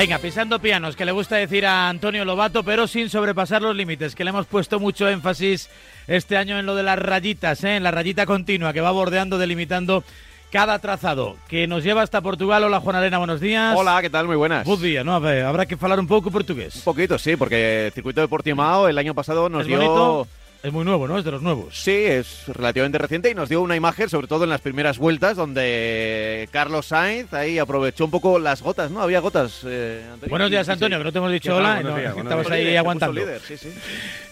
[0.00, 4.14] Venga, pisando pianos, que le gusta decir a Antonio Lobato, pero sin sobrepasar los límites,
[4.14, 5.68] que le hemos puesto mucho énfasis
[6.06, 7.76] este año en lo de las rayitas, ¿eh?
[7.76, 10.02] en la rayita continua que va bordeando, delimitando
[10.50, 12.64] cada trazado que nos lleva hasta Portugal.
[12.64, 13.76] Hola Juan Arena, buenos días.
[13.76, 14.26] Hola, ¿qué tal?
[14.26, 14.64] Muy buenas.
[14.64, 15.14] Buen día, ¿no?
[15.14, 16.76] A ver, habrá que hablar un poco portugués.
[16.76, 19.76] Un poquito, sí, porque el circuito de Portimao el año pasado nos ¿Es dio...
[19.76, 20.28] bonito?
[20.62, 21.16] Es muy nuevo, ¿no?
[21.16, 21.74] Es de los nuevos.
[21.82, 25.34] Sí, es relativamente reciente y nos dio una imagen, sobre todo en las primeras vueltas,
[25.34, 29.00] donde Carlos Sainz ahí aprovechó un poco las gotas, ¿no?
[29.00, 29.62] Había gotas.
[29.64, 30.04] eh.
[30.28, 30.68] Buenos días.
[30.68, 31.78] Antonio, que no te hemos dicho ¿Qué tal?
[31.78, 31.82] hola.
[31.90, 33.18] No, días, estabas ahí aguantando.
[33.18, 33.72] líder, sí, sí.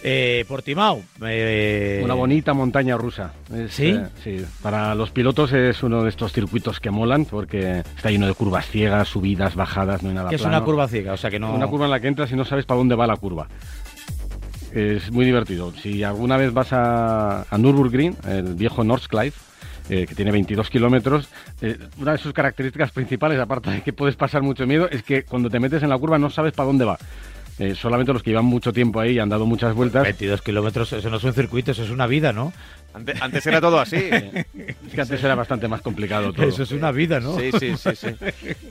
[0.03, 1.01] Eh, Portimao.
[1.25, 3.33] eh, Una bonita montaña rusa.
[3.51, 3.87] Es, ¿Sí?
[3.87, 4.45] eh, sí.
[4.61, 8.67] Para los pilotos es uno de estos circuitos que molan porque está lleno de curvas
[8.67, 10.57] ciegas, subidas, bajadas, no hay nada Que es plano.
[10.57, 11.55] una curva ciega, o sea que no.
[11.55, 13.47] Una curva en la que entras y no sabes para dónde va la curva.
[14.73, 15.73] Es muy divertido.
[15.81, 19.39] Si alguna vez vas a, a Nürburgring, el viejo Nordschleife,
[19.89, 21.27] eh, que tiene 22 kilómetros,
[21.61, 25.23] eh, una de sus características principales, aparte de que puedes pasar mucho miedo, es que
[25.23, 26.99] cuando te metes en la curva no sabes para dónde va.
[27.57, 30.93] Eh, solamente los que llevan mucho tiempo ahí y han dado muchas vueltas 22 kilómetros,
[30.93, 32.53] eso no es un circuito, eso es una vida, ¿no?
[32.93, 33.97] Ante- Antes, era todo así.
[34.89, 36.47] Es que antes era bastante más complicado todo.
[36.47, 37.37] Eso es una vida, ¿no?
[37.37, 38.07] Sí, sí, sí, sí.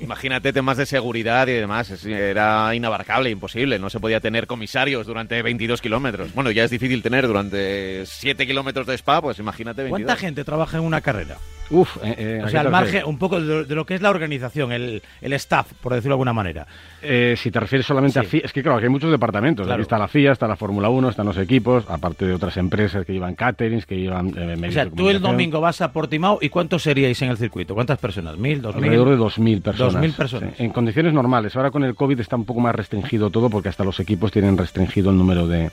[0.00, 2.04] Imagínate temas de seguridad y demás.
[2.04, 3.78] era inabarcable, imposible.
[3.78, 6.34] No se podía tener comisarios durante 22 kilómetros.
[6.34, 10.06] Bueno, ya es difícil tener durante 7 kilómetros de spa, pues imagínate 22.
[10.06, 11.36] ¿Cuánta gente trabaja en una carrera?
[11.70, 14.00] Uf, eh, eh, O ¿a sea, al margen, un poco de, de lo que es
[14.00, 16.66] la organización, el, el staff, por decirlo de alguna manera.
[17.02, 18.26] Eh, si te refieres solamente Sí.
[18.26, 19.66] a FIA, es que claro, aquí hay muchos departamentos.
[19.66, 19.74] Claro.
[19.80, 23.04] Aquí está la FIA, está la Fórmula 1, están los equipos, aparte de otras empresas
[23.04, 26.48] que llevan caterings, que llevan eh, O sea, tú el domingo vas a Portimao y
[26.48, 27.74] ¿cuántos seríais en el circuito?
[27.74, 28.36] ¿Cuántas personas?
[28.38, 28.62] ¿Mil?
[28.62, 28.84] ¿Dos mil?
[28.84, 29.94] Alrededor de 2.000 personas.
[30.02, 30.54] 2.000 personas.
[30.56, 31.54] Sí, En condiciones normales.
[31.56, 34.56] Ahora con el COVID está un poco más restringido todo porque hasta los equipos tienen
[34.56, 35.70] restringido el número de,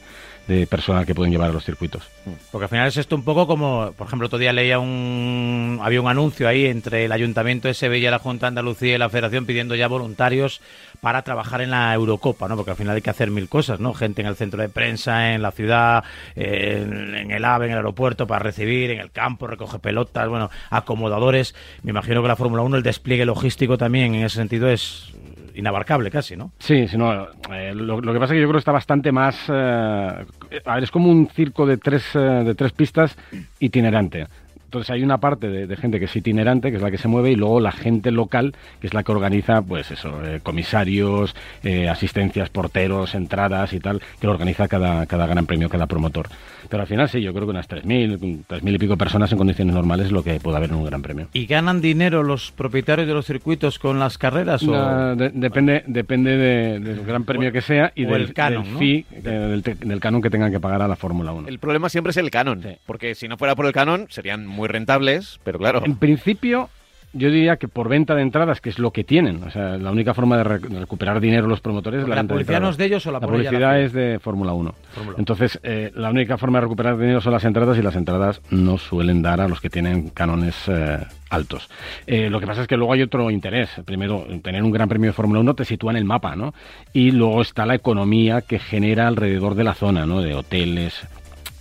[0.48, 2.04] de personas que pueden llevar a los circuitos.
[2.52, 5.80] Porque al final es esto un poco como, por ejemplo, otro día leía un...
[5.82, 9.10] Había un anuncio ahí entre el Ayuntamiento de Sevilla, la Junta de Andalucía y la
[9.10, 10.62] Federación pidiendo ya voluntarios
[11.02, 12.56] para trabajar en la Eurocopa, ¿no?
[12.56, 13.94] Porque al final hay que hacer mil cosas, ¿no?
[13.94, 16.04] Gente en el centro de prensa, en la ciudad,
[16.36, 20.50] en, en el AVE, en el aeropuerto para recibir, en el campo, recoge pelotas, bueno,
[20.70, 21.56] acomodadores.
[21.84, 25.12] Me imagino que la Fórmula 1, el despliegue logístico también en ese sentido es
[25.56, 26.52] inabarcable casi, ¿no?
[26.60, 29.12] Sí, sí, no, eh, lo, lo que pasa es que yo creo que está bastante
[29.12, 29.38] más...
[29.50, 30.26] eh,
[30.66, 33.18] a ver, es como un circo de tres, eh, de tres pistas
[33.60, 34.28] itinerante.
[34.76, 37.08] Entonces hay una parte de, de gente que es itinerante, que es la que se
[37.08, 41.34] mueve, y luego la gente local, que es la que organiza, pues eso, eh, comisarios,
[41.64, 46.28] eh, asistencias, porteros, entradas y tal, que lo organiza cada, cada gran premio, cada promotor.
[46.70, 49.74] Pero al final sí, yo creo que unas 3.000, 3.000 y pico personas en condiciones
[49.74, 51.28] normales es lo que puede haber en un gran premio.
[51.32, 54.62] ¿Y ganan dinero los propietarios de los circuitos con las carreras?
[54.64, 55.16] O...
[55.16, 58.74] De- depende depende de- del gran premio que sea y o del, el canon, del
[58.74, 58.80] ¿no?
[58.80, 61.48] fee, eh, del, del canon que tengan que pagar a la Fórmula 1.
[61.48, 62.62] El problema siempre es el canon.
[62.64, 62.70] Sí.
[62.86, 65.82] Porque si no fuera por el canon, serían muy rentables, pero claro.
[65.86, 66.70] En principio,
[67.14, 69.90] yo diría que por venta de entradas, que es lo que tienen, o sea, la
[69.90, 72.60] única forma de, re- de recuperar dinero los promotores es la, la venta de publicidad
[72.60, 72.74] no entradas.
[72.74, 74.76] es de ellos o la La publicidad es de Fórmula 1.
[74.94, 75.20] Fórmula 1.
[75.20, 78.78] Entonces, eh, la única forma de recuperar dinero son las entradas y las entradas no
[78.78, 80.98] suelen dar a los que tienen canones eh,
[81.30, 81.70] altos.
[82.06, 83.70] Eh, lo que pasa es que luego hay otro interés.
[83.86, 86.54] Primero, tener un gran premio de Fórmula 1 te sitúa en el mapa, ¿no?
[86.92, 90.22] Y luego está la economía que genera alrededor de la zona, ¿no?
[90.22, 91.00] De hoteles,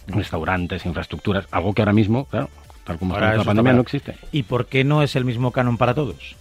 [0.09, 2.51] restaurantes, infraestructuras, algo que ahora mismo, claro,
[2.85, 4.15] tal como Ahora está la pandemia, está no existe.
[4.33, 6.37] ¿Y por qué no es el mismo canon para todos?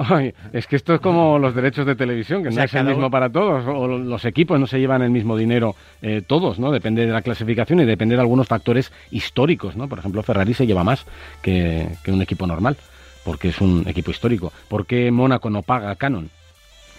[0.00, 2.84] Ay, es que esto es como los derechos de televisión, que O no es el
[2.84, 6.60] mismo uno- para todos, o los equipos no se llevan el mismo dinero eh, todos,
[6.60, 6.70] ¿no?
[6.70, 9.88] Depende de la clasificación y depende de algunos factores históricos, ¿no?
[9.88, 11.04] Por ejemplo, Ferrari se lleva más
[11.42, 12.76] que, que un equipo normal,
[13.24, 14.52] porque es un equipo histórico.
[14.68, 16.30] ¿Por qué Mónaco no paga Canon?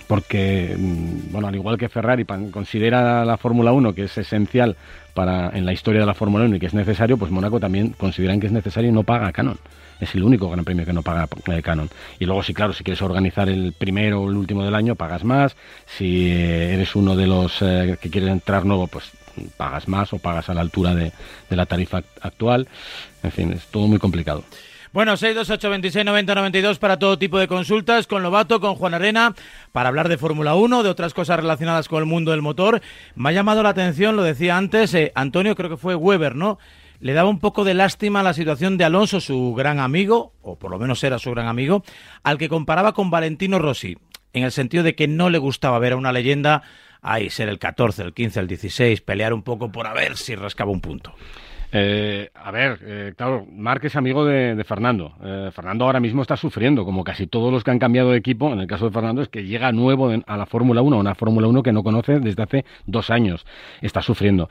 [0.10, 4.76] Porque, mm, bueno, al igual que Ferrari considera la Fórmula 1 que es esencial
[5.14, 7.90] para en la historia de la Fórmula 1 y que es necesario, pues Mónaco también
[7.90, 9.60] consideran que es necesario y no paga Canon.
[10.00, 11.90] Es el único gran premio que no paga eh, Canon.
[12.18, 15.24] Y luego, sí, claro, si quieres organizar el primero o el último del año, pagas
[15.24, 15.56] más.
[15.86, 19.12] Si eh, eres uno de los eh, que quieres entrar nuevo, pues
[19.58, 21.12] pagas más o pagas a la altura de,
[21.52, 22.68] de la tarifa act- actual.
[23.22, 24.44] En fin, es todo muy complicado.
[24.92, 29.36] Bueno, 628 26 90 92 para todo tipo de consultas con Lobato, con Juan Arena,
[29.72, 32.82] para hablar de Fórmula 1, de otras cosas relacionadas con el mundo del motor.
[33.14, 36.58] Me ha llamado la atención, lo decía antes, eh, Antonio, creo que fue Weber, ¿no?
[37.02, 40.72] Le daba un poco de lástima la situación de Alonso, su gran amigo, o por
[40.72, 41.84] lo menos era su gran amigo,
[42.24, 44.00] al que comparaba con Valentino Rossi,
[44.34, 46.64] en el sentido de que no le gustaba ver a una leyenda
[47.04, 50.34] ahí ser el 14, el 15, el 16, pelear un poco por a ver si
[50.34, 51.14] rascaba un punto.
[51.72, 55.14] Eh, a ver, eh, claro, Marc es amigo de, Fernando.
[55.24, 58.52] Eh, Fernando ahora mismo está sufriendo, como casi todos los que han cambiado de equipo.
[58.52, 61.48] En el caso de Fernando es que llega nuevo a la Fórmula 1, una Fórmula
[61.48, 63.46] 1 que no conoce desde hace dos años.
[63.82, 64.50] Está sufriendo.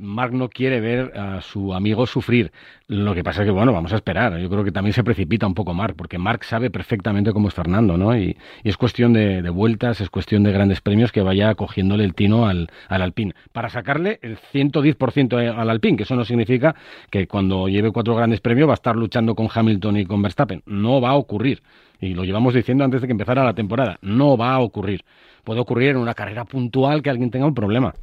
[0.00, 2.52] Marc no quiere ver a su amigo sufrir.
[2.88, 4.38] Lo que pasa es que, bueno, vamos a esperar.
[4.38, 7.54] Yo creo que también se precipita un poco Marc, porque Marc sabe perfectamente cómo es
[7.54, 8.16] Fernando, ¿no?
[8.16, 12.46] Y, es cuestión de, vueltas, es cuestión de grandes premios que vaya cogiéndole el tino
[12.46, 13.34] al, al Alpine.
[13.52, 16.74] Para sacarle el 110% al Alpine, que eso no significa significa
[17.10, 20.62] que cuando lleve cuatro grandes premios va a estar luchando con Hamilton y con Verstappen.
[20.66, 21.62] No va a ocurrir.
[22.00, 23.98] Y lo llevamos diciendo antes de que empezara la temporada.
[24.02, 25.04] No va a ocurrir.
[25.44, 27.94] Puede ocurrir en una carrera puntual que alguien tenga un problema.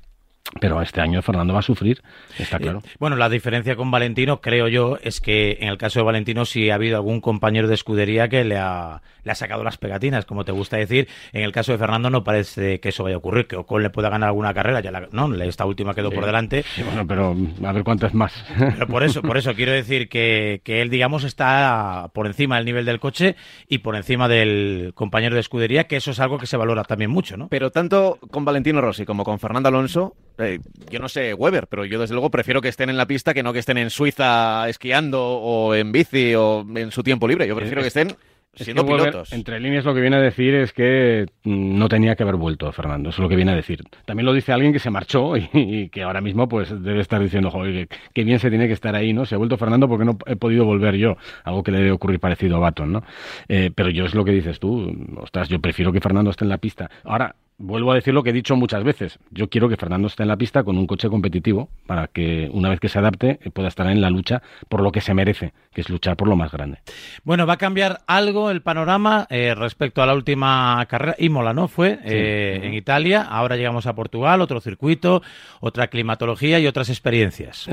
[0.59, 2.01] Pero este año Fernando va a sufrir,
[2.37, 2.81] está claro.
[2.99, 6.69] bueno, la diferencia con Valentino, creo yo, es que en el caso de Valentino sí
[6.69, 10.43] ha habido algún compañero de escudería que le ha, le ha sacado las pegatinas, como
[10.43, 11.07] te gusta decir.
[11.31, 13.89] En el caso de Fernando no parece que eso vaya a ocurrir, que Ocon le
[13.89, 16.65] pueda ganar alguna carrera, ya no, esta última quedó por delante.
[16.85, 17.35] bueno, pero
[17.65, 18.33] a ver cuántas más.
[18.57, 22.65] Pero por eso, por eso quiero decir que, que él, digamos, está por encima del
[22.65, 23.35] nivel del coche
[23.67, 27.11] y por encima del compañero de escudería, que eso es algo que se valora también
[27.11, 27.47] mucho, ¿no?
[27.47, 30.59] Pero tanto con Valentino Rossi como con Fernando Alonso, eh,
[30.89, 33.43] yo no sé Weber, pero yo desde luego prefiero que estén en la pista que
[33.43, 37.47] no que estén en Suiza esquiando o en bici o en su tiempo libre.
[37.47, 38.15] Yo prefiero que estén
[38.55, 39.33] siendo pilotos.
[39.33, 42.71] entre líneas lo que viene a decir es que mm, no tenía que haber vuelto
[42.71, 43.83] Fernando, eso es lo que viene a decir.
[44.05, 47.49] También lo dice alguien que se marchó y, que ahora mismo pues debe estar diciendo,
[47.51, 49.25] joder, qué bien se tiene que estar ahí, ¿no?
[49.25, 52.19] Se ha vuelto Fernando porque no he podido volver yo, algo que le debe ocurrir
[52.19, 53.03] parecido a Baton, ¿no?
[53.47, 56.49] Eh, pero yo es lo que dices tú, ostras, yo prefiero que Fernando esté en
[56.49, 56.89] la pista.
[57.03, 59.19] Ahora, vuelvo a decir lo que he dicho muchas veces.
[59.31, 62.69] Yo quiero que Fernando esté en la pista con un coche competitivo para que una
[62.69, 65.53] vez que se adapte eh, pueda estar en la lucha por lo que se merece,
[65.73, 66.79] que es luchar por lo más grande.
[67.23, 71.15] Bueno, va a cambiar algo el panorama eh, respecto a la última carrera.
[71.19, 71.67] Imola, ¿no?
[71.67, 73.21] Fue eh, en Italia.
[73.21, 75.21] Ahora llegamos a Portugal, otro circuito,
[75.59, 77.67] otra climatología y otras experiencias.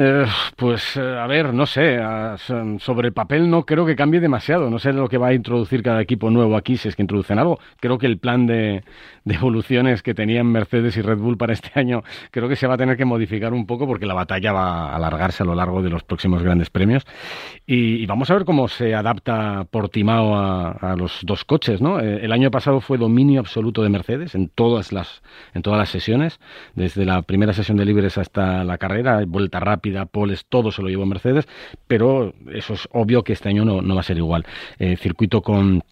[0.56, 1.99] pues a ver, no sé.
[2.79, 4.71] sobre el papel no creo que cambie demasiado.
[4.71, 7.38] No sé lo que va a introducir cada equipo nuevo aquí, si es que introducen
[7.38, 7.59] algo.
[7.81, 8.83] Creo que el plan de
[9.26, 12.79] evolución que tenían Mercedes y Red Bull para este año, creo que se va a
[12.79, 15.91] tener que modificar un poco porque la batalla va a alargarse a lo largo de
[15.91, 17.06] los próximos grandes premios.
[17.67, 21.81] Y, vamos a ver cómo se adapta Portimao a, los dos coches.
[21.81, 22.00] ¿no?
[22.00, 25.23] Eh, el año pasado fue dominio absoluto de Mercedes en todas las,
[25.55, 26.41] en todas las sesiones,
[26.75, 30.88] desde la primera sesión de libres hasta la carrera, vuelta rápida, poles, todo se lo
[30.88, 31.49] llevó Mercedes,
[31.87, 34.44] pero eso es obvio que este año no, no va a ser igual.
[34.79, 35.83] Eh, circuito con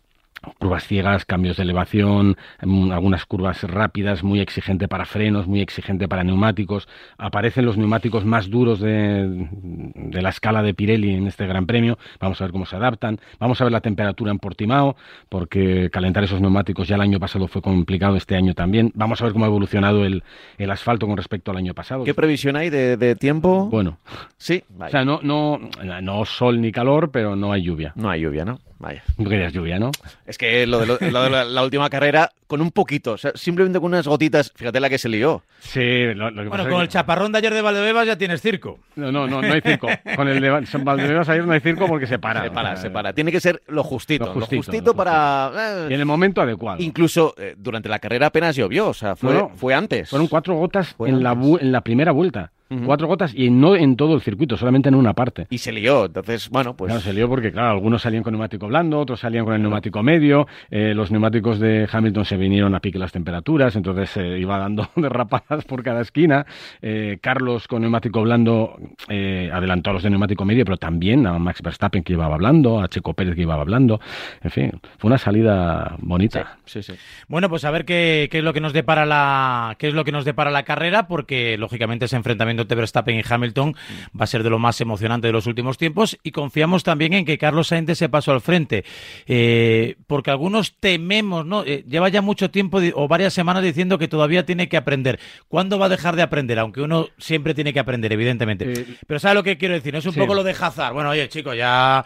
[0.58, 6.08] curvas ciegas, cambios de elevación, mm, algunas curvas rápidas, muy exigente para frenos, muy exigente
[6.08, 6.88] para neumáticos.
[7.17, 9.49] Aparecen los neumáticos más duros de,
[9.94, 11.99] de, la escala de Pirelli en este Gran Premio.
[12.20, 13.19] Vamos a ver cómo se adaptan.
[13.38, 14.96] Vamos a ver la temperatura en Portimao,
[15.29, 18.93] porque calentar esos neumáticos ya el año pasado fue complicado, este año también.
[18.94, 20.23] Vamos a ver cómo ha evolucionado el,
[20.58, 22.05] el asfalto con respecto al año pasado.
[22.05, 23.69] ¿Qué previsión hay de, tiempo?
[23.70, 23.99] Bueno,
[24.37, 24.62] sí.
[24.79, 25.58] O sea, no, no,
[26.02, 27.93] no sol ni calor, pero no hay lluvia.
[27.96, 28.58] No hay lluvia, ¿no?
[28.79, 29.03] Vaya.
[29.17, 29.91] No querías lluvia, ¿no?
[30.25, 34.07] Es que lo de, la, última carrera, con un poquito, o sea, simplemente con unas
[34.07, 35.43] gotitas, fíjate la que se lió.
[35.59, 38.79] Sí, lo, que Bueno, con el chaparrón de ayer de Valdebebas ya tienes circo.
[38.95, 39.89] No, no, no, no hay circo.
[40.15, 42.45] Con el de Valdebebas ayer no hay circo porque se para.
[42.45, 43.13] Se para, se para.
[43.13, 44.33] Tiene que ser lo justito.
[44.33, 45.51] Lo justito, para.
[45.57, 46.81] Eh, y en el momento adecuado.
[46.81, 50.11] Incluso eh, durante la carrera apenas llovió, o sea, fue, fue antes.
[50.11, 52.53] Fueron cuatro gotas en la, en la primera vuelta.
[52.85, 55.47] Cuatro gotas y no en todo el circuito, solamente en una parte.
[55.49, 56.91] Y se lió, entonces, bueno, pues...
[56.91, 60.03] Claro, se lió porque, claro, algunos salían con neumático blando, otros salían con el neumático
[60.03, 64.38] medio, eh, los neumáticos de Hamilton se vinieron a pique las temperaturas, entonces se eh,
[64.38, 66.44] iba dando derrapadas por cada esquina.
[66.82, 68.76] Eh, Carlos con neumático blando
[69.09, 72.89] adelantó a los de neumático medio, pero también a Max Verstappen que iba hablando, a
[72.89, 74.01] Checo Pérez que iba hablando.
[74.43, 76.58] En fin, fue una salida bonita.
[76.67, 76.93] Sí, sí,
[77.29, 80.05] Bueno, pues a ver qué, qué, es lo que nos depara la qué es lo
[80.05, 83.77] que nos depara la carrera, porque lógicamente ese enfrentamiento de Verstappen y Hamilton
[84.19, 87.24] va a ser de lo más emocionante de los últimos tiempos y confiamos también en
[87.24, 88.84] que Carlos Sainz se pasó al frente,
[89.27, 91.62] eh, porque algunos tememos, ¿no?
[91.65, 95.19] Eh, lleva ya mucho tiempo o varias semanas diciendo que todavía tiene que aprender.
[95.48, 96.58] ¿Cuándo va a dejar de aprender?
[96.58, 98.72] Aunque uno siempre tiene que aprender, evidentemente.
[98.72, 99.94] Eh, Pero ¿sabe lo que quiero decir?
[99.94, 100.94] Es un poco lo de Hazard.
[100.94, 102.05] Bueno, oye, chicos, ya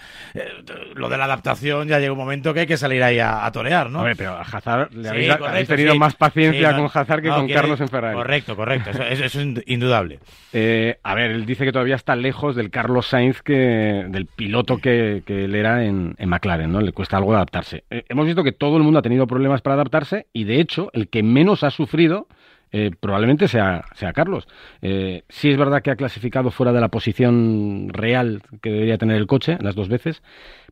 [0.94, 3.90] lo de la adaptación ya llega un momento que hay que salir ahí a, torear,
[3.90, 4.04] ¿no?
[4.16, 8.16] pero a Hazard le habéis, tenido más paciencia con Hazard que con Carlos en Ferrari.
[8.16, 8.90] Correcto, correcto.
[8.90, 10.21] eso es indudable.
[10.52, 14.78] Eh, a ver, él dice que todavía está lejos del Carlos Sainz, que, del piloto
[14.78, 16.80] que, él era en, McLaren, ¿no?
[16.80, 17.85] Le cuesta algo adaptarse.
[17.90, 20.90] Eh, hemos visto que todo el mundo ha tenido problemas para adaptarse y, de hecho,
[20.92, 22.28] el que menos ha sufrido
[22.71, 24.49] eh, probablemente sea, sea Carlos.
[24.80, 29.26] sí es verdad que ha clasificado fuera de la posición real que debería tener el
[29.26, 30.23] coche las dos veces,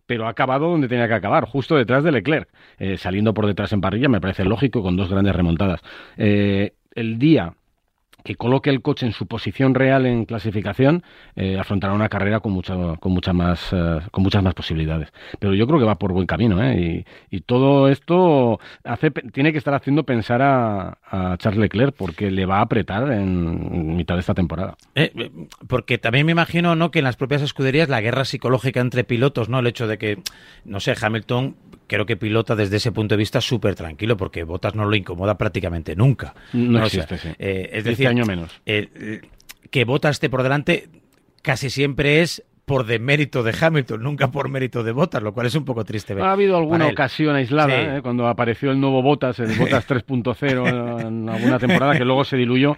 [0.07, 2.49] pero ha acabado donde tenía que acabar, justo detrás de Leclerc,
[2.97, 5.83] saliendo por detrás en parrilla, me parece lógico, con dos grandes remontadas.
[6.17, 7.53] el día
[8.25, 11.03] que coloque el coche en su posición real en clasificación,
[11.37, 15.13] eh, afrontará una carrera con, con, más, eh, con muchas más posibilidades.
[15.39, 17.05] Pero yo creo que va por buen camino, ¿eh?
[17.31, 22.47] y, todo esto hace, tiene que estar haciendo pensar a, a, Charles Leclerc, porque le
[22.47, 24.77] va a apretar en mitad de esta temporada.
[25.67, 26.91] Porque también me imagino ¿no?
[26.91, 29.59] que en las propias escuderías la guerra psicológica entre pilotos, ¿no?
[29.59, 30.19] el hecho de que,
[30.65, 31.57] no sé, Hamilton
[31.91, 35.37] creo que pilota desde ese punto de vista súper tranquilo, porque Botas no lo incomoda
[35.37, 36.35] prácticamente nunca.
[36.53, 37.37] No, no existe, o sea, sí.
[37.41, 38.61] eh, es decir, año menos.
[38.65, 39.21] Eh,
[39.71, 40.89] que Botas esté por delante
[41.43, 45.57] casi siempre es por demérito de Hamilton, nunca por mérito de Botas, lo cual es
[45.57, 46.15] un poco triste.
[46.21, 47.97] Ha habido alguna ocasión aislada, Sí.
[47.99, 48.03] ¿eh?
[48.03, 52.77] cuando apareció el nuevo Botas, el Botas 3.0 en alguna temporada que luego se diluyó,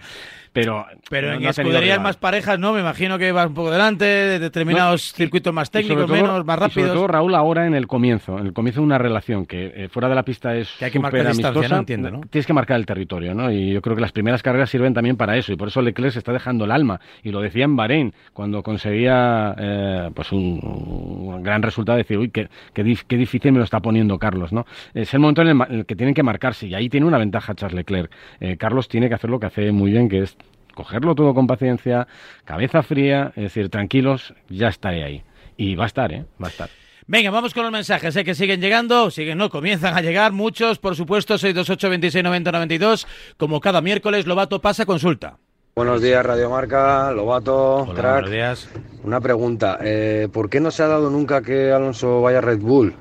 [0.53, 2.73] pero, Pero no- en no escuderías más parejas, ¿no?
[2.73, 6.45] Me imagino que va un poco delante, de determinados No, circuitos más técnicos, todo- menos,
[6.45, 6.93] más y sobre rápidos.
[6.93, 10.07] todo, Raúl, ahora en el comienzo, en el comienzo de una relación que eh, fuera
[10.09, 11.77] de la pista es Que hay que marcar amistosa, ¿no?
[11.79, 12.21] Entiendo, ¿no?
[12.29, 13.51] Tienes que marcar el territorio, ¿no?
[13.51, 16.13] Y yo creo que las primeras carreras sirven también para eso, y por eso Leclerc
[16.13, 20.59] se está dejando el alma, y lo decía en Bahrein, cuando conseguía eh, pues un,
[20.63, 24.65] un gran resultado, decir, uy, qué, qué, qué difícil me lo está poniendo Carlos, ¿no?
[24.93, 27.05] Es el momento en el, ma- en el que tienen que marcarse, y ahí tiene
[27.07, 28.11] una ventaja Charles Leclerc.
[28.39, 30.37] Eh, Carlos tiene que hacer lo que hace muy bien, que es
[30.73, 32.07] cogerlo todo con paciencia,
[32.45, 35.23] cabeza fría, es decir, tranquilos, ya estaré ahí.
[35.57, 36.25] Y va a estar, ¿eh?
[36.41, 36.69] Va a estar.
[37.05, 38.23] Venga, vamos con los mensajes, ¿eh?
[38.23, 43.07] que siguen llegando, siguen, no, comienzan a llegar muchos, por supuesto, 628 26 90 92,
[43.37, 45.37] como cada miércoles, Lobato pasa consulta.
[45.75, 48.13] Buenos días, Radio Marca, Lobato, Hola, crack.
[48.13, 48.69] buenos días.
[49.03, 52.59] Una pregunta, eh, ¿por qué no se ha dado nunca que Alonso vaya a Red
[52.59, 52.93] Bull?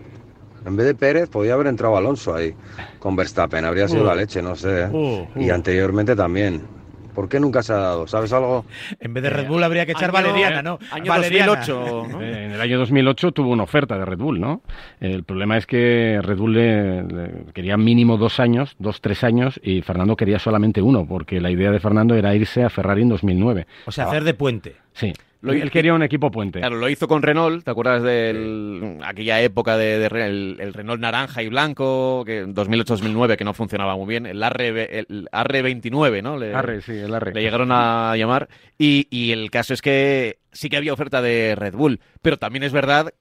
[0.67, 2.55] En vez de Pérez, podía haber entrado Alonso ahí
[2.99, 4.07] con Verstappen, habría sido Uh.
[4.07, 4.83] la leche, no sé.
[4.85, 4.89] ¿eh?
[4.91, 5.55] Uh, Y uh.
[5.55, 6.63] anteriormente también.
[7.15, 8.07] ¿Por qué nunca se ha dado?
[8.07, 8.65] ¿Sabes algo?
[9.01, 10.79] En vez de Red Bull habría que echar Año- Valeriana, ¿no?
[10.91, 11.47] Año Valeriana.
[11.57, 12.07] 2008.
[12.13, 12.23] ¿no?
[12.23, 14.63] Eh, En el año 2008 tuvo una oferta de Red Bull, ¿no?
[15.01, 19.61] El problema es que Red Bull le, le quería mínimo dos años, dos, tres años,
[19.63, 23.09] y Fernando quería solamente uno, porque la idea de Fernando era irse a Ferrari en
[23.11, 23.67] 2009.
[23.87, 24.77] O sea, hacer de puente.
[24.95, 26.61] Sí, Lo- él quería un equipo puente.
[26.61, 31.43] Claro, lo hizo con Renault, ¿te acuerdas de aquella época de, el, el Renault naranja
[31.43, 36.37] y blanco, que en 2008-2009, que no funcionaba muy bien, el, R, el R29, ¿no?
[36.39, 37.35] Le, sí, el Arre.
[37.35, 38.49] le llegaron a llamar.
[38.79, 42.63] Y, y el caso es que sí que había oferta de Red Bull, pero también
[42.63, 43.13] es verdad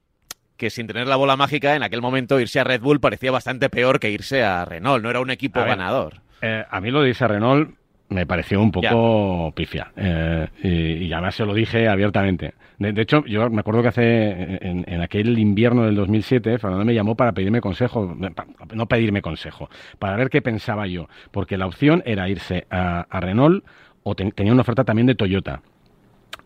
[0.57, 3.69] que sin tener la bola mágica, en aquel momento irse a Red Bull parecía bastante
[3.71, 6.21] peor que irse a Renault, no era un equipo A ver, ganador.
[6.43, 7.80] Eh, a mí lo a Renault
[8.11, 9.91] me pareció un poco pifia.
[9.95, 12.53] Eh, y, y además se lo dije abiertamente.
[12.77, 16.85] De, de hecho, yo me acuerdo que hace, en, en aquel invierno del 2007, Fernando
[16.85, 18.15] me llamó para pedirme consejo,
[18.73, 21.07] no pedirme consejo, para ver qué pensaba yo.
[21.31, 23.63] Porque la opción era irse a, a Renault
[24.03, 25.61] o ten- tenía una oferta también de Toyota.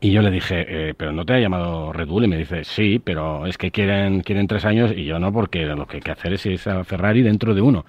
[0.02, 2.26] Y yo le dije, eh, pero no te ha llamado Red Bull.
[2.26, 4.92] Y me dice, sí, pero es que quieren, quieren tres años.
[4.96, 7.62] Y yo no, porque lo que hay que hacer es irse a Ferrari dentro de
[7.62, 7.86] uno.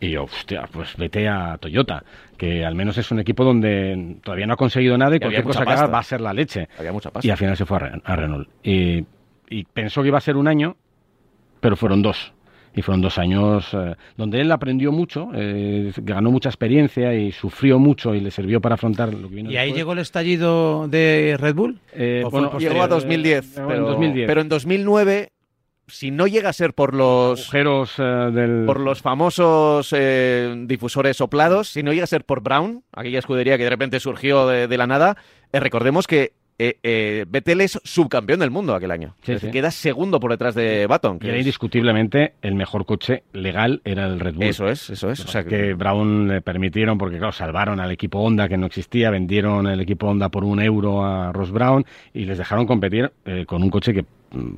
[0.00, 2.02] Y yo, hostia, pues vete a Toyota,
[2.44, 5.64] que al menos es un equipo donde todavía no ha conseguido nada y, cualquier cosa
[5.64, 6.68] que haga va a ser la leche.
[6.78, 7.26] Había mucha pasta.
[7.26, 8.48] Y al final se fue a, Ren- a Renault.
[8.62, 9.04] Y,
[9.48, 10.76] y pensó que iba a ser un año,
[11.60, 12.32] pero fueron dos.
[12.76, 17.78] Y fueron dos años eh, donde él aprendió mucho, eh, ganó mucha experiencia y sufrió
[17.78, 19.78] mucho y le sirvió para afrontar lo que vino ¿Y ahí después.
[19.78, 21.78] llegó el estallido de Red Bull?
[21.92, 22.24] Eh.
[22.58, 24.26] Llegó a eh, 2010, llegó pero, en 2010.
[24.26, 25.28] pero en 2009,
[25.86, 28.64] si no llega a ser por los agujeros eh, del...
[28.66, 33.56] por los famosos eh, difusores soplados, si no llega a ser por Brown, aquella escudería
[33.58, 35.16] que de repente surgió de, de la nada,
[35.52, 39.16] eh, recordemos que Vettel es subcampeón del mundo aquel año.
[39.22, 39.52] Sí, Es decir, sí.
[39.52, 41.18] queda segundo por detrás de Baton.
[41.20, 44.44] Y era indiscutiblemente el mejor coche legal era el Red Bull.
[44.44, 45.18] Eso es, eso es.
[45.24, 49.10] O sea, que Brown le permitieron, porque claro, salvaron al equipo Honda que no existía,
[49.10, 53.10] vendieron el equipo Honda por un euro a Ross Brown y les dejaron competir
[53.46, 54.04] con un coche que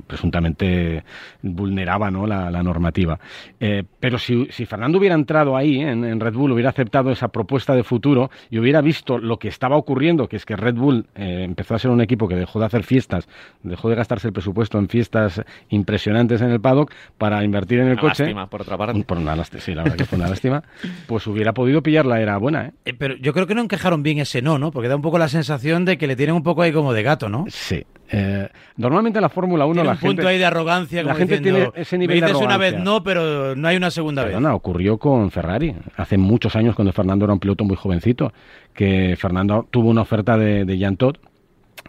[0.05, 1.03] presuntamente
[1.41, 2.25] vulneraba ¿no?
[2.27, 3.19] la, la normativa.
[3.59, 7.29] Eh, pero si, si Fernando hubiera entrado ahí en, en Red Bull, hubiera aceptado esa
[7.29, 11.05] propuesta de futuro y hubiera visto lo que estaba ocurriendo, que es que Red Bull
[11.15, 13.27] eh, empezó a ser un equipo que dejó de hacer fiestas,
[13.63, 17.93] dejó de gastarse el presupuesto en fiestas impresionantes en el paddock para invertir en el
[17.93, 18.23] una coche.
[18.23, 19.03] lástima, por otra parte.
[19.03, 20.63] Por una lástima, sí, la verdad que fue una lástima.
[21.07, 22.71] Pues hubiera podido pillar la era buena, ¿eh?
[22.85, 24.71] Eh, pero yo creo que no encajaron bien ese no, ¿no?
[24.71, 27.03] Porque da un poco la sensación de que le tienen un poco ahí como de
[27.03, 27.45] gato, ¿no?
[27.49, 27.85] Sí.
[28.09, 28.47] Eh,
[28.77, 30.27] normalmente en la Fórmula 1 Tiene la un punto gente...
[30.27, 32.73] ahí de arrogancia, la como gente diciendo, tiene ese nivel me de dices una vez
[32.73, 32.91] arrogancia".
[32.93, 35.75] no, pero no hay una segunda Perdona, ocurrió con Ferrari.
[35.95, 38.31] Hace muchos años, cuando Fernando era un piloto muy jovencito,
[38.73, 41.17] que Fernando tuvo una oferta de, de Jean Todt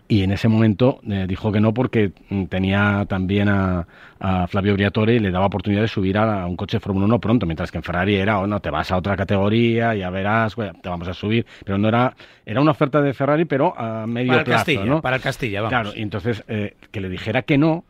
[0.09, 2.13] y en ese momento eh, dijo que no porque
[2.49, 3.87] tenía también a,
[4.19, 7.21] a Flavio Briatore y le daba oportunidad de subir a, un coche de Fórmula 1
[7.21, 10.57] pronto, mientras que en Ferrari era, oh, no, te vas a otra categoría, ya verás,
[10.57, 14.29] te vamos a subir, pero no era, era una oferta de Ferrari, pero a medio
[14.29, 15.03] Para el plazo, Castilla, ¿no?
[15.03, 15.71] para el Castilla, vamos.
[15.71, 17.85] Claro, y entonces eh, que le dijera que no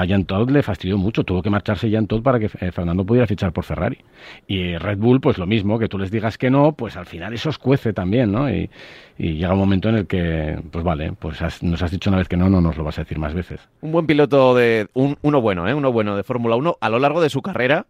[0.00, 1.24] a Todt le fastidió mucho.
[1.24, 3.98] Tuvo que marcharse Jean Todt para que eh, Fernando pudiera fichar por Ferrari.
[4.46, 7.32] Y Red Bull, pues lo mismo, que tú les digas que no, pues al final
[7.32, 8.50] eso os cuece también, ¿no?
[8.50, 8.70] Y,
[9.18, 12.36] llega un momento en el que, pues vale, pues nos has dicho una vez que
[12.36, 13.60] no, no nos lo vas a decir más veces.
[13.80, 14.88] Un buen piloto de.
[14.92, 15.74] Un, uno bueno, ¿eh?
[15.74, 17.86] Uno bueno de Fórmula 1 a lo largo de su carrera.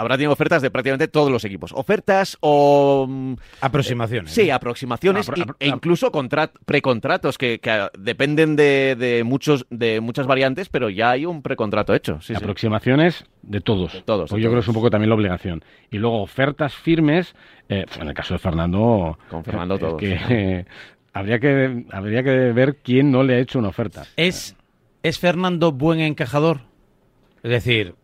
[0.00, 1.72] Habrá tenido ofertas de prácticamente todos los equipos.
[1.74, 3.06] Ofertas o.
[3.08, 4.30] mm, Aproximaciones.
[4.32, 9.24] Sí, aproximaciones Apro- y- apro- e incluso contrat- precontratos que, que, ah, dependen de, de
[9.24, 12.20] muchos de muchas variantes, pero ya hay un precontrato hecho.
[12.20, 12.34] Sí, sí.
[12.34, 13.92] Aproximaciones de todos.
[13.92, 15.62] De todos, de Pues yo creo que es un poco también la obligación.
[15.90, 17.34] Y luego ofertas firmes,
[17.68, 19.18] eh, en el caso de Fernando.
[19.28, 20.00] Con Fernando todos.
[20.00, 20.64] que, eh,
[21.12, 24.04] habría que habría que ver quién no le ha hecho una oferta.
[24.16, 24.56] ¿Es,
[25.02, 26.60] ¿Es Fernando buen encajador?
[27.42, 27.94] Es decir,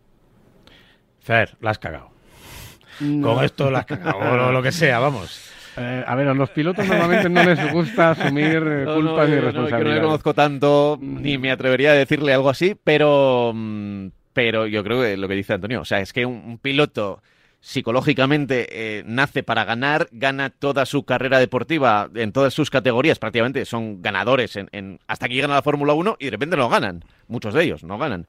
[1.27, 2.09] Fer, la has cagado.
[2.99, 5.51] Con esto la has cagado, o lo, lo que sea, vamos.
[5.75, 9.35] Eh, a ver, a los pilotos normalmente no les gusta asumir eh, No, culpas no,
[9.35, 10.03] ni yo no- que no le responsabilidades.
[10.03, 15.17] conozco tanto, ni me atrevería a decirle algo así, pero, mm, pero yo creo que
[15.17, 17.21] lo que dice Antonio, o sea, es que un, un piloto
[17.59, 23.65] psicológicamente eh, nace para ganar, gana toda su carrera deportiva en todas sus categorías, prácticamente
[23.65, 26.69] son ganadores en, en- hasta que llegan a la Fórmula 1 y de repente no
[26.69, 28.25] ganan, muchos de ellos no ganan.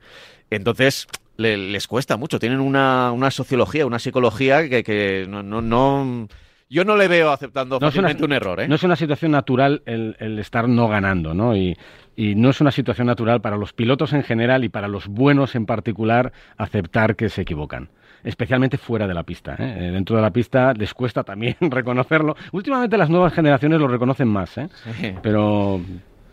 [0.51, 1.07] Entonces,
[1.39, 6.29] le- les cuesta mucho, tienen una, una sociología, una psicología que, que no, no, no-
[6.69, 8.69] Yo no le veo aceptando No es una- fácilmente un error, ¿eh?
[8.69, 11.57] No es una situación natural el, el estar no ganando, ¿no?
[11.57, 11.77] Y,
[12.17, 15.55] y no es una situación natural para los pilotos en general y para los buenos
[15.55, 17.89] en particular aceptar que se equivocan.
[18.25, 19.53] Especialmente fuera de la pista.
[19.61, 19.77] ¿eh?
[19.79, 22.35] Eh, Dentro de la pista les cuesta también reconocerlo.
[22.51, 24.69] Últimamente las nuevas generaciones lo reconocen más, ¿eh?
[25.01, 25.15] Sí.
[25.23, 25.81] pero,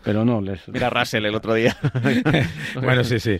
[0.06, 0.40] pero no.
[0.40, 0.66] Les...
[0.68, 1.76] Mira a Russell el otro día.
[2.80, 3.38] Bueno, sí, sí.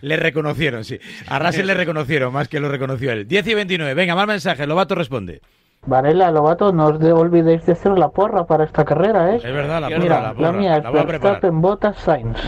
[0.00, 0.98] Le reconocieron, sí.
[1.28, 3.26] A Russell le reconocieron más que lo reconoció él.
[3.28, 3.92] 10 y 29.
[3.94, 4.66] Venga, más mensajes.
[4.66, 5.40] Lobato responde.
[5.86, 9.36] Varela, Lobato, no os de- olvidéis de hacer la porra para esta carrera, ¿eh?
[9.36, 10.52] Es verdad, la Mira, porra, Mira, la la, porra.
[10.52, 10.90] mía es La.
[10.90, 12.38] Verstappen, Bottas, Sainz.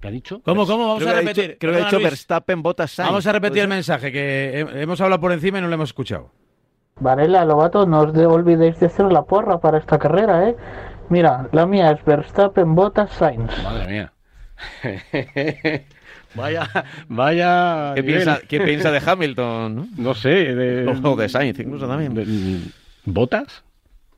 [0.00, 0.40] ¿Qué ha dicho?
[0.44, 0.88] ¿Cómo, cómo?
[0.88, 1.44] Vamos creo a que ha repetir.
[1.44, 2.04] dicho, creo que ha dicho Luis.
[2.08, 3.08] Verstappen, Bottas, Sainz.
[3.10, 5.74] Vamos a repetir el ¿Puede mensaje, que he- hemos hablado por encima y no lo
[5.74, 6.30] hemos escuchado.
[7.00, 10.56] Varela, Lobato, no os de- olvidéis de hacer la porra para esta carrera, ¿eh?
[11.12, 13.50] Mira, la mía es Verstappen, Bottas, Sainz.
[13.62, 14.12] Madre mía.
[16.34, 16.70] vaya,
[17.06, 17.92] vaya.
[17.94, 19.76] ¿Qué piensa, qué piensa de Hamilton?
[19.76, 19.88] no?
[19.98, 20.54] No sé.
[20.54, 22.14] De, O de Sainz, incluso también.
[22.14, 22.60] de-
[23.04, 23.62] ¿Botas?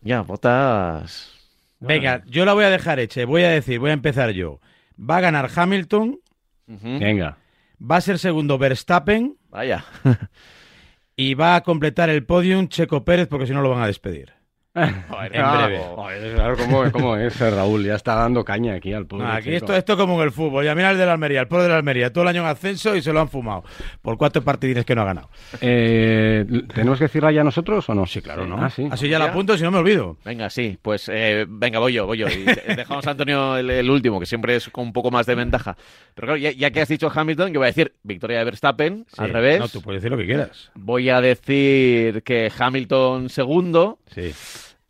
[0.03, 1.33] Ya, Bottas.
[1.81, 3.27] Venga, yo la voy a dejar hecha.
[3.27, 4.61] Voy a decir, voy a empezar yo.
[4.99, 6.21] Va a ganar Hamilton.
[6.69, 7.39] Venga.
[7.83, 9.85] va a ser segundo Verstappen Vaya.
[11.17, 14.34] y va a completar el podium Checo Pérez porque si no lo van a despedir.
[14.75, 15.79] En breve.
[15.95, 17.85] Joder, claro, ¿cómo, cómo es Raúl?
[17.85, 19.07] Ya está dando caña aquí al.
[19.21, 19.57] Ah, aquí chico.
[19.57, 20.65] esto, esto es como en el fútbol.
[20.65, 22.49] Ya mira el de la Almería, el pobre de la Almería, todo el año en
[22.49, 23.63] ascenso y se lo han fumado.
[24.03, 25.31] Por cuatro partidines que no ha ganado.
[25.61, 28.05] Eh, ¿Tenemos que decirla ya nosotros o no?
[28.07, 28.57] Sí, claro, ¿no?
[28.63, 28.89] Ah, sí.
[28.91, 30.17] Así ya la apunto si no me olvido.
[30.25, 32.27] Venga, sí, pues eh, venga, voy yo, voy yo.
[32.29, 35.35] Y dejamos a Antonio el, el último, que siempre es con un poco más de
[35.37, 35.77] ventaja.
[36.15, 39.07] Pero claro, ya, ya que has dicho Hamilton, yo voy a decir victoria de Verstappen,
[39.09, 39.23] Sí.
[39.23, 39.61] al revés.
[39.61, 40.71] No, tú puedes decir lo que quieras.
[40.75, 43.99] Voy a decir que Hamilton segundo.
[44.15, 44.33] Sí.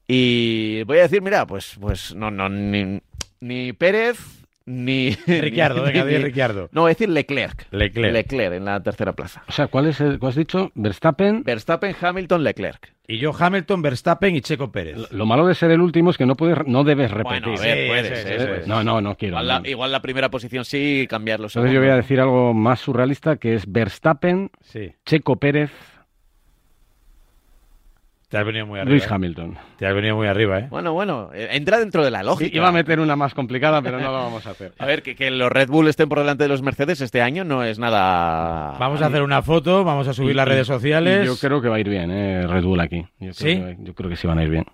[0.07, 3.01] Y voy a decir, mira, pues, pues no, no, ni,
[3.41, 4.19] ni Pérez,
[4.67, 5.11] ni.
[5.27, 6.69] Ricciardo, ni- venga, ni- di Ricciardo.
[6.73, 7.67] No, voy a decir Leclerc.
[7.71, 8.13] Leclerc.
[8.13, 9.43] Leclerc en la tercera plaza.
[9.49, 10.71] O sea, ¿cuál es el, cuál has dicho?
[10.75, 11.43] Verstappen.
[11.43, 12.93] Verstappen, Hamilton, Leclerc.
[13.07, 14.97] Y yo Hamilton, Verstappen y Checo Pérez.
[14.97, 17.43] Lo- Lo malo de ser el último es que no puedes, no debes repetir.
[17.43, 18.61] Bueno, a ver, Sí, puedes, eso es, eh, puedes.
[18.63, 18.67] es.
[18.69, 19.33] No, no, no quiero.
[19.35, 19.69] Igual la, no.
[19.69, 22.81] igual la primera posición sí y cambiar los Entonces yo voy a decir algo más
[22.81, 24.93] surrealista que es Verstappen, Sí.
[25.05, 25.71] Checo Pérez,
[28.35, 28.91] Te has venido muy arriba.
[28.91, 29.09] Luis ¿eh?
[29.11, 29.57] Hamilton.
[29.79, 30.67] Te has venido muy arriba, ¿eh?
[30.69, 32.57] Bueno, bueno, eh, entra dentro de la lógica.
[32.57, 34.73] Iba a meter una más complicada, pero no lo vamos a hacer.
[34.79, 37.45] A ver, que, que los Red Bull estén por delante de los Mercedes este año
[37.45, 38.77] no es nada.
[38.81, 41.23] Vamos a hacer una foto, vamos a subir las redes sociales.
[41.23, 43.03] Y yo creo que va a ir bien, eh, Red Bull aquí.
[43.21, 43.45] Yo creo ¿Sí?
[43.57, 44.65] que- yo creo que sí van a ir bien.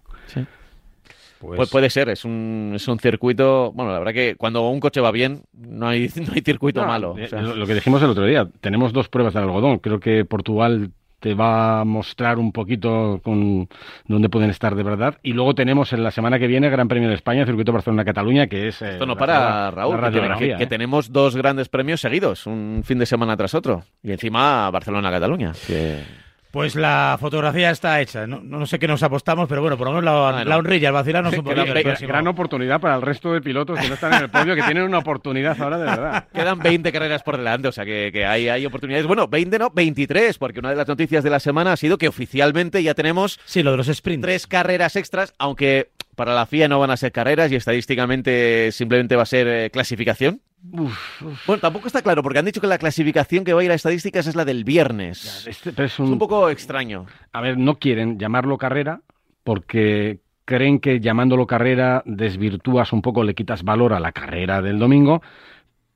[1.39, 3.73] Pues, Pues puede ser, es un, es un circuito.
[3.73, 6.87] Bueno, la verdad que cuando un coche va bien, no hay, no hay circuito No,
[6.87, 7.15] malo.
[7.19, 9.79] eh, O sea, lo, lo que dijimos el otro día, tenemos dos pruebas de algodón.
[9.79, 13.69] Creo que Portugal te va a mostrar un poquito con
[14.07, 15.19] dónde pueden estar de verdad.
[15.23, 18.69] Y luego tenemos en la semana que viene Gran Premio de España, Circuito Barcelona-Cataluña, que
[18.69, 18.81] es...
[18.83, 20.67] eh, esto no para, Raúl, que, tiene- que- que ¿eh?
[20.67, 23.85] tenemos dos grandes premios seguidos, un fin de semana tras otro.
[24.03, 25.53] Y encima Barcelona-Cataluña.
[25.67, 26.03] que-
[26.51, 28.27] pues la fotografía está hecha.
[28.27, 30.45] No, no sé qué nos apostamos, pero bueno, por lo menos la, Bueno.
[30.45, 31.89] la honrilla, el vacilarnos un Gran, poquito.
[31.89, 34.63] gran- gran oportunidad para el resto de pilotos que no están en el podio, que
[34.63, 36.29] tienen una oportunidad ahora de verdad.
[36.35, 39.07] Quedan 20 carreras por delante, o sea que, que hay, hay oportunidades.
[39.07, 42.09] Bueno, 20 no, 23, porque una de las noticias de la semana ha sido que
[42.09, 44.23] oficialmente ya tenemos Sí, lo de los sprints.
[44.23, 49.17] tres carreras extras, aunque para la FIA no van a ser carreras y estadísticamente simplemente
[49.17, 50.41] va a ser eh, clasificación.
[50.63, 53.75] Bueno, tampoco está claro, porque han dicho que la clasificación que va a ir a
[53.75, 55.47] estadísticas es la del viernes.
[55.47, 57.07] Este- es un poco extraño.
[57.33, 59.01] A ver, no quieren llamarlo carrera
[59.43, 64.79] porque creen que llamándolo carrera desvirtúas un poco, le quitas valor a la carrera del
[64.79, 65.23] domingo.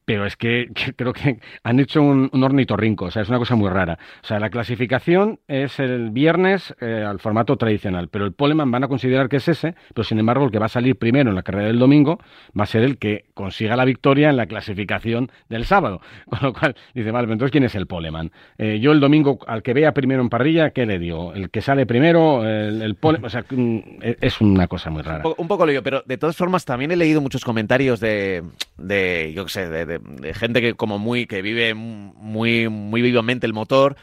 [0.05, 3.55] Pero es que, creo que han hecho un, un, ornitorrinco, o sea, es una cosa
[3.55, 3.99] muy rara.
[4.23, 8.85] O sea, la clasificación es el viernes eh, al formato tradicional, pero el poleman van
[8.85, 11.37] a considerar que es ese, pero sin embargo el que va a salir primero en
[11.37, 12.19] la carrera del domingo
[12.59, 16.01] va a ser el que consiga la victoria en la clasificación del sábado.
[16.29, 18.31] Con lo cual, dice, vale, entonces ¿quién es el poleman?
[18.59, 21.33] Eh, yo el domingo, al que vea primero en parrilla, ¿qué le digo?
[21.35, 23.79] El que sale primero, el, el poleman, o sea, mm,
[24.21, 25.19] es una cosa muy rara.
[25.19, 28.43] Un poco, un poco lío, pero de todas formas también he leído muchos comentarios de,
[28.77, 33.02] de yo qué sé, de, de, de, gente que como muy, que vive muy, muy
[33.02, 33.96] vivamente el motor,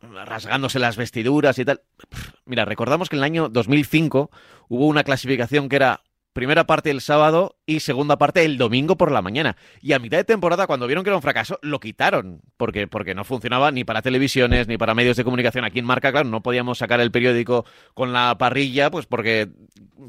[0.00, 1.82] rasgándose las vestiduras y tal.
[2.44, 4.30] Mira, recordamos que en el año 2005
[4.68, 6.02] hubo una clasificación que era
[6.38, 9.56] primera parte el sábado y segunda parte el domingo por la mañana.
[9.80, 13.12] Y a mitad de temporada, cuando vieron que era un fracaso, lo quitaron, porque, porque
[13.12, 15.64] no funcionaba ni para televisiones ni para medios de comunicación.
[15.64, 19.48] Aquí en Marca, claro, no podíamos sacar el periódico con la parrilla, pues porque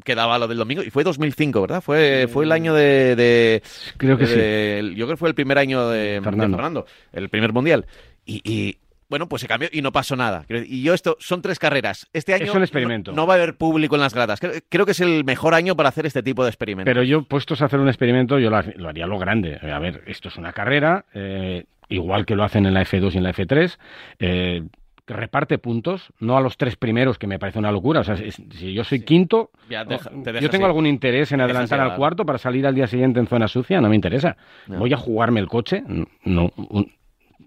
[0.04, 0.84] quedaba lo del domingo.
[0.84, 1.82] Y fue 2005, ¿verdad?
[1.82, 3.16] Fue, fue el año de...
[3.16, 3.64] de
[3.98, 4.96] creo que de, sí.
[4.96, 7.86] Yo creo que fue el primer año de Fernando, de Fernando el primer mundial.
[8.26, 8.78] y, y
[9.10, 10.46] bueno, pues se cambió y no pasó nada.
[10.48, 12.08] Y yo esto, son tres carreras.
[12.14, 13.12] Este año es un experimento.
[13.12, 14.40] No, no, va a haber público en las gradas.
[14.40, 16.90] Creo, creo, que es el mejor año para hacer este tipo de experimentos.
[16.90, 19.56] Pero yo, puestos a hacer un experimento, yo lo, lo haría lo grande.
[19.56, 23.18] A ver, esto es una carrera, eh, igual que lo hacen en la F2 y
[23.18, 23.78] en la F3.
[24.20, 24.64] Eh,
[25.14, 28.02] reparte puntos, no a los tres primeros, que me parece una locura.
[28.02, 29.06] O sea, si yo soy sí.
[29.06, 30.70] quinto, ya deja, yo tengo ir.
[30.70, 33.90] algún interés en adelantar al cuarto para salir al día siguiente en zona sucia, no
[33.90, 34.38] me interesa.
[34.68, 34.80] No.
[34.80, 35.84] Voy a jugarme el coche,
[36.24, 36.92] no, un,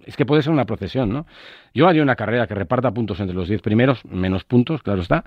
[0.05, 1.27] es que puede ser una procesión, ¿no?
[1.75, 5.25] Yo haría una carrera que reparta puntos entre los 10 primeros, menos puntos, claro está,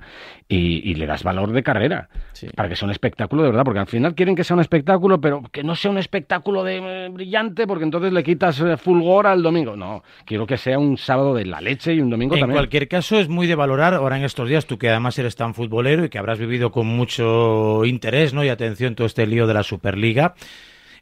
[0.48, 2.48] y, y le das valor de carrera, sí.
[2.56, 5.20] para que sea un espectáculo de verdad, porque al final quieren que sea un espectáculo,
[5.20, 9.28] pero que no sea un espectáculo de eh, brillante, porque entonces le quitas eh, fulgor
[9.28, 9.76] al domingo.
[9.76, 12.58] No, quiero que sea un sábado de la leche y un domingo en también.
[12.58, 15.36] En cualquier caso, es muy de valorar ahora en estos días, tú que además eres
[15.36, 18.44] tan futbolero y que habrás vivido con mucho interés ¿no?
[18.44, 20.36] y atención todo este lío de la Superliga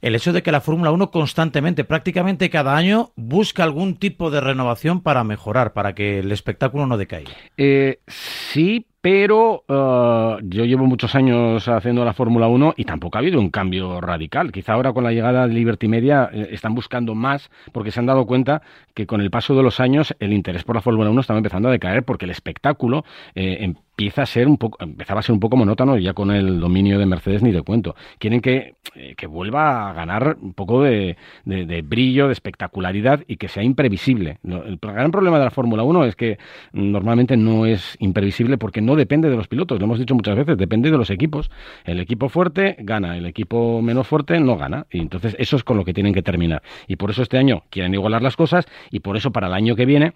[0.03, 4.41] el hecho de que la Fórmula 1 constantemente, prácticamente cada año, busca algún tipo de
[4.41, 7.31] renovación para mejorar, para que el espectáculo no decaiga.
[7.55, 13.19] Eh, sí, pero uh, yo llevo muchos años haciendo la Fórmula 1 y tampoco ha
[13.19, 14.53] habido un cambio radical.
[14.53, 18.05] Quizá ahora con la llegada de Liberty Media eh, están buscando más porque se han
[18.05, 18.61] dado cuenta
[18.93, 21.67] que con el paso de los años el interés por la Fórmula 1 estaba empezando
[21.67, 23.03] a decaer porque el espectáculo
[23.35, 26.61] eh, empieza a ser un poco, empezaba a ser un poco monótono ya con el
[26.61, 27.95] dominio de Mercedes ni de cuento.
[28.19, 28.75] Quieren que,
[29.17, 33.63] que vuelva a ganar un poco de, de, de, brillo, de espectacularidad y que sea
[33.63, 34.39] imprevisible.
[34.43, 36.39] El gran problema de la Fórmula 1 es que
[36.71, 40.57] normalmente no es imprevisible porque no depende de los pilotos, lo hemos dicho muchas veces,
[40.57, 41.49] depende de los equipos.
[41.85, 44.85] El equipo fuerte gana, el equipo menos fuerte no gana.
[44.91, 46.61] Y entonces eso es con lo que tienen que terminar.
[46.87, 49.75] Y por eso este año quieren igualar las cosas y por eso para el año
[49.75, 50.13] que viene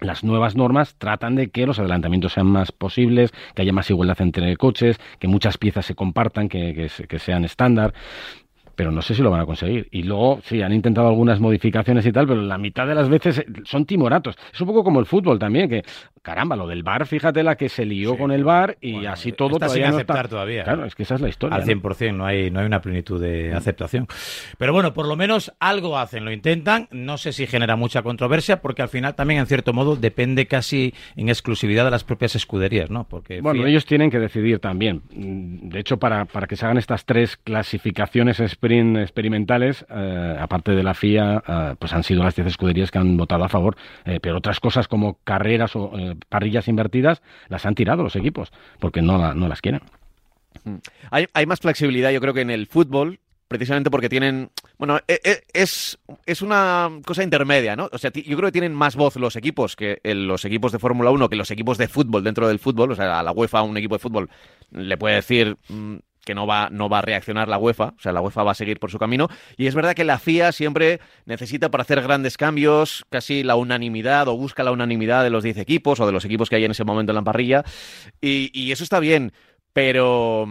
[0.00, 4.20] las nuevas normas tratan de que los adelantamientos sean más posibles, que haya más igualdad
[4.20, 7.94] entre coches, que muchas piezas se compartan, que, que, que sean estándar
[8.74, 9.88] pero no sé si lo van a conseguir.
[9.90, 13.44] Y luego, sí, han intentado algunas modificaciones y tal, pero la mitad de las veces
[13.64, 14.36] son timoratos.
[14.52, 15.84] Es un poco como el fútbol también, que,
[16.24, 18.18] caramba, lo del bar, fíjate la que se lió sí.
[18.18, 20.28] con el bar y bueno, así todo está todavía sin no aceptar está...
[20.28, 20.64] todavía.
[20.64, 21.56] Claro, es que esa es la historia.
[21.56, 22.18] Al 100%, ¿no?
[22.18, 24.08] no, hay, no hay una plenitud de aceptación.
[24.58, 26.88] Pero bueno, por lo menos algo hacen, lo intentan.
[26.90, 30.94] No sé si genera mucha controversia, porque al final también, en cierto modo, depende casi
[31.14, 33.04] en exclusividad de las propias escuderías, ¿no?
[33.04, 35.02] Porque, bueno, ellos tienen que decidir también.
[35.10, 40.82] De hecho, para, para que se hagan estas tres clasificaciones sprint experimentales, eh, aparte de
[40.82, 44.20] la FIA, eh, pues han sido las 10 escuderías que han votado a favor, eh,
[44.20, 49.02] pero otras cosas como carreras o eh, parrillas invertidas las han tirado los equipos, porque
[49.02, 49.82] no, no las quieren.
[51.10, 54.50] Hay, hay, más flexibilidad, yo creo que en el fútbol, precisamente porque tienen.
[54.78, 57.88] Bueno, es, es una cosa intermedia, ¿no?
[57.92, 61.10] O sea, yo creo que tienen más voz los equipos que los equipos de Fórmula
[61.10, 62.92] 1 que los equipos de fútbol dentro del fútbol.
[62.92, 64.30] O sea, a la UEFA, un equipo de fútbol
[64.70, 65.56] le puede decir.
[66.24, 68.54] Que no va, no va a reaccionar la UEFA, o sea, la UEFA va a
[68.54, 69.28] seguir por su camino.
[69.56, 74.28] Y es verdad que la FIA siempre necesita para hacer grandes cambios casi la unanimidad
[74.28, 76.70] o busca la unanimidad de los 10 equipos o de los equipos que hay en
[76.70, 77.64] ese momento en la parrilla.
[78.20, 79.32] Y, y eso está bien
[79.74, 80.48] pero,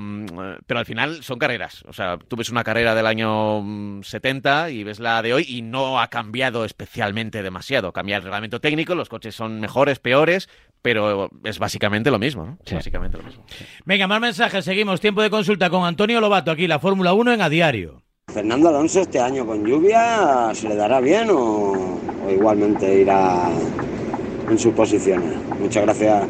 [0.68, 1.84] pero al final son carreras.
[1.88, 5.62] O sea, tú ves una carrera del año 70 y ves la de hoy y
[5.62, 7.94] no ha cambiado especialmente demasiado.
[7.94, 10.50] Cambia el reglamento técnico, los coches son mejores, peores,
[10.82, 12.58] pero es básicamente lo mismo, ¿no?
[12.66, 12.76] Sí.
[12.76, 13.46] Básicamente lo mismo.
[13.48, 13.64] Sí.
[13.86, 14.66] Venga, más mensajes.
[14.66, 15.00] Seguimos.
[15.00, 18.04] Tiempo de consulta con Antonio Lobato aquí, la Fórmula 1 en A Diario.
[18.28, 21.72] Fernando Alonso este año con lluvia, ¿se le dará bien o,
[22.26, 23.50] o igualmente irá
[24.50, 25.38] en sus posiciones?
[25.60, 26.28] Muchas gracias.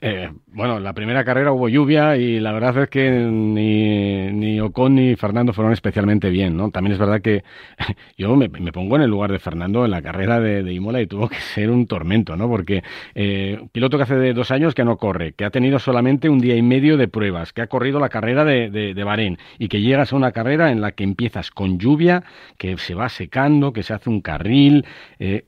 [0.00, 4.96] Eh, Bueno, la primera carrera hubo lluvia y la verdad es que ni, ni Ocon
[4.96, 6.72] ni Fernando fueron especialmente bien, ¿no?
[6.72, 7.44] También es verdad que
[8.18, 11.28] yo me, pongo en el lugar de Fernando en la carrera de, Imola y tuvo
[11.28, 12.48] que ser un tormento, ¿no?
[12.48, 12.82] Porque
[13.14, 16.56] eh, piloto que hace dos años que no corre, que ha tenido solamente un día
[16.56, 20.12] y medio de pruebas, que ha corrido la carrera de, de, Bahrein y que llegas
[20.12, 22.24] a una carrera en la que empiezas con lluvia,
[22.56, 24.84] que se va secando, que se hace un carril,
[25.20, 25.44] eh,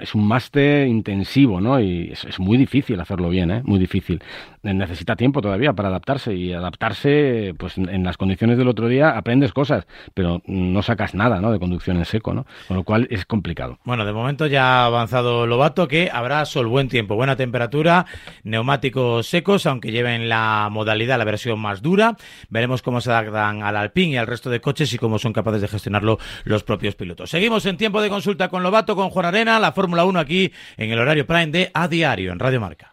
[0.00, 1.80] es un máster intensivo, ¿no?
[1.80, 3.62] Y es, es muy difícil hacerlo bien, ¿eh?
[3.64, 4.22] Muy difícil
[4.62, 9.52] necesita tiempo todavía para adaptarse y adaptarse, pues en las condiciones del otro día aprendes
[9.52, 11.52] cosas, pero no sacas nada, ¿no?
[11.52, 12.46] De conducción en seco, ¿no?
[12.68, 13.78] Con lo cual es complicado.
[13.84, 18.06] Bueno, de momento ya ha avanzado Lobato que habrá sol, buen tiempo, buena temperatura,
[18.44, 22.16] neumáticos secos, aunque lleven la modalidad, la versión más dura.
[22.48, 25.60] Veremos cómo se adaptan al Alpine y al resto de coches y cómo son capaces
[25.60, 27.30] de gestionarlo los propios pilotos.
[27.30, 30.90] Seguimos en tiempo de consulta con Lobato, con Juan Arena, la Fórmula 1 aquí en
[30.90, 32.91] el horario Prime de A Diario en Radio Marca.